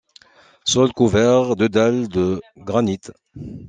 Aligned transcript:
Sol 0.65 0.93
couvert 0.99 1.55
de 1.55 1.67
dalles 1.67 2.09
de 2.09 2.27
granite. 2.57 3.11